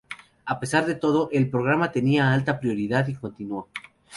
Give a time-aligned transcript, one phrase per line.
[0.47, 3.69] A pesar de todo, el programa tenía alta prioridad y continuó.